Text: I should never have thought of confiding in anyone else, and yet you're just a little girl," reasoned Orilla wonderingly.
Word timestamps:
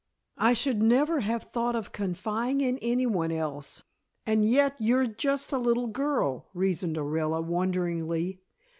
I 0.39 0.53
should 0.53 0.81
never 0.81 1.19
have 1.19 1.43
thought 1.43 1.75
of 1.75 1.91
confiding 1.91 2.59
in 2.61 2.79
anyone 2.79 3.31
else, 3.31 3.83
and 4.25 4.43
yet 4.43 4.75
you're 4.79 5.05
just 5.05 5.53
a 5.53 5.59
little 5.59 5.85
girl," 5.85 6.47
reasoned 6.55 6.97
Orilla 6.97 7.39
wonderingly. 7.45 8.41